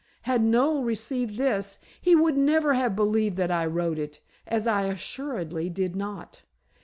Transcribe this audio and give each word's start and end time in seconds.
Had 0.23 0.41
Noel 0.43 0.83
received 0.83 1.37
this, 1.37 1.77
he 2.01 2.15
would 2.15 2.35
never 2.35 2.73
have 2.73 2.95
believed 2.95 3.37
that 3.37 3.51
I 3.51 3.67
wrote 3.67 3.99
it, 3.99 4.19
as 4.47 4.65
I 4.65 4.85
assuredly 4.85 5.69
did 5.69 5.95
not. 5.95 6.41